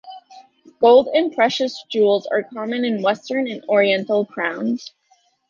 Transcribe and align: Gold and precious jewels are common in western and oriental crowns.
Gold 0.79 1.09
and 1.13 1.31
precious 1.31 1.85
jewels 1.91 2.25
are 2.25 2.41
common 2.41 2.85
in 2.85 3.03
western 3.03 3.47
and 3.47 3.63
oriental 3.69 4.25
crowns. 4.25 4.93